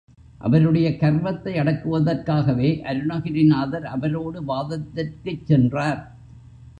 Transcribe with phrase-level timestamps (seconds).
[0.37, 6.01] அவருடைய கர்வத்தை அடக்குவதற்காகவே அருணகிரிநாதர் அவரோடு வாதத்திற்குச் சென்றார்.